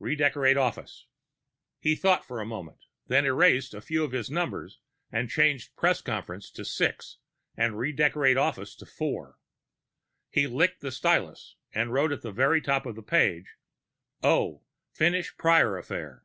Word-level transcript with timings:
Redecorate 0.00 0.56
office_ 0.56 1.02
He 1.78 1.94
thought 1.94 2.24
for 2.24 2.40
a 2.40 2.44
moment, 2.44 2.86
then 3.06 3.24
erased 3.24 3.72
a 3.72 3.80
few 3.80 4.02
of 4.02 4.10
his 4.10 4.28
numbers 4.28 4.80
and 5.12 5.30
changed 5.30 5.76
Press 5.76 6.02
conference 6.02 6.50
to 6.50 6.64
6. 6.64 7.18
and 7.56 7.78
Redecorate 7.78 8.36
office 8.36 8.74
to 8.74 8.84
4. 8.84 9.38
He 10.28 10.48
licked 10.48 10.80
the 10.80 10.90
stylus 10.90 11.54
and 11.72 11.92
wrote 11.92 12.10
in 12.10 12.16
at 12.16 12.22
the 12.24 12.32
very 12.32 12.60
top 12.60 12.84
of 12.84 12.96
the 12.96 13.02
paper: 13.04 13.46
_0. 14.24 14.62
Finish 14.90 15.36
Prior 15.36 15.78
affair. 15.78 16.24